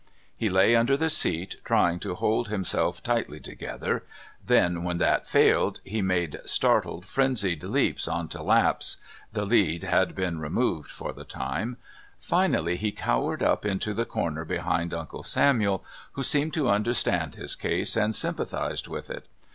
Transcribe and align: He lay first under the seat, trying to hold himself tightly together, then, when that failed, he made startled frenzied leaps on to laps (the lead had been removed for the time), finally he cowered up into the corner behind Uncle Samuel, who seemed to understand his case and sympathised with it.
He 0.35 0.49
lay 0.49 0.69
first 0.73 0.79
under 0.79 0.97
the 0.97 1.11
seat, 1.11 1.57
trying 1.63 1.99
to 1.99 2.15
hold 2.15 2.47
himself 2.47 3.03
tightly 3.03 3.39
together, 3.39 4.01
then, 4.43 4.83
when 4.83 4.97
that 4.97 5.27
failed, 5.29 5.79
he 5.83 6.01
made 6.01 6.39
startled 6.43 7.05
frenzied 7.05 7.63
leaps 7.63 8.07
on 8.07 8.27
to 8.29 8.41
laps 8.41 8.97
(the 9.33 9.45
lead 9.45 9.83
had 9.83 10.15
been 10.15 10.39
removed 10.39 10.89
for 10.89 11.13
the 11.13 11.23
time), 11.23 11.77
finally 12.19 12.77
he 12.77 12.91
cowered 12.91 13.43
up 13.43 13.63
into 13.63 13.93
the 13.93 14.05
corner 14.05 14.43
behind 14.43 14.91
Uncle 14.91 15.21
Samuel, 15.21 15.85
who 16.13 16.23
seemed 16.23 16.55
to 16.55 16.67
understand 16.67 17.35
his 17.35 17.55
case 17.55 17.95
and 17.95 18.15
sympathised 18.15 18.87
with 18.87 19.11
it. 19.11 19.27